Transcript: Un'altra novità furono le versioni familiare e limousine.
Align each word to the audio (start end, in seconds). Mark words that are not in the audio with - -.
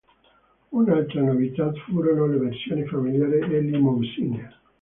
Un'altra 0.71 1.21
novità 1.21 1.71
furono 1.85 2.25
le 2.25 2.37
versioni 2.37 2.83
familiare 2.87 3.37
e 3.37 3.59
limousine. 3.61 4.49